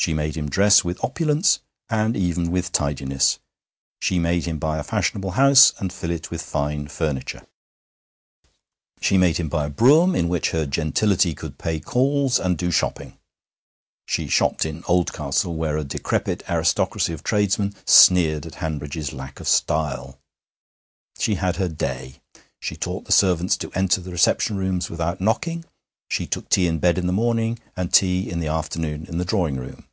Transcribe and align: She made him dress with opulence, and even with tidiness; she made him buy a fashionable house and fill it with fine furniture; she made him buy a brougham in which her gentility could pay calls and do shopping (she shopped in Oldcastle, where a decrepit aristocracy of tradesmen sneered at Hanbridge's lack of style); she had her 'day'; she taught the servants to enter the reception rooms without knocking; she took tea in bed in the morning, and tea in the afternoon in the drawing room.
She 0.00 0.14
made 0.14 0.36
him 0.36 0.48
dress 0.48 0.84
with 0.84 1.02
opulence, 1.04 1.58
and 1.90 2.16
even 2.16 2.50
with 2.50 2.72
tidiness; 2.72 3.40
she 4.00 4.18
made 4.18 4.46
him 4.46 4.58
buy 4.58 4.78
a 4.78 4.82
fashionable 4.84 5.32
house 5.32 5.74
and 5.78 5.92
fill 5.92 6.10
it 6.12 6.30
with 6.30 6.40
fine 6.40 6.86
furniture; 6.86 7.46
she 9.02 9.18
made 9.18 9.36
him 9.38 9.48
buy 9.50 9.66
a 9.66 9.70
brougham 9.70 10.14
in 10.14 10.28
which 10.30 10.50
her 10.52 10.64
gentility 10.64 11.34
could 11.34 11.58
pay 11.58 11.78
calls 11.78 12.38
and 12.38 12.56
do 12.56 12.70
shopping 12.70 13.18
(she 14.06 14.28
shopped 14.28 14.64
in 14.64 14.82
Oldcastle, 14.86 15.54
where 15.56 15.76
a 15.76 15.84
decrepit 15.84 16.42
aristocracy 16.48 17.12
of 17.12 17.22
tradesmen 17.22 17.74
sneered 17.84 18.46
at 18.46 18.54
Hanbridge's 18.54 19.12
lack 19.12 19.40
of 19.40 19.48
style); 19.48 20.18
she 21.18 21.34
had 21.34 21.56
her 21.56 21.68
'day'; 21.68 22.22
she 22.60 22.76
taught 22.76 23.04
the 23.04 23.12
servants 23.12 23.58
to 23.58 23.70
enter 23.72 24.00
the 24.00 24.12
reception 24.12 24.56
rooms 24.56 24.88
without 24.88 25.20
knocking; 25.20 25.66
she 26.08 26.26
took 26.26 26.48
tea 26.48 26.66
in 26.66 26.78
bed 26.78 26.96
in 26.96 27.06
the 27.06 27.12
morning, 27.12 27.58
and 27.76 27.92
tea 27.92 28.30
in 28.30 28.38
the 28.40 28.46
afternoon 28.46 29.04
in 29.04 29.18
the 29.18 29.24
drawing 29.26 29.56
room. 29.56 29.84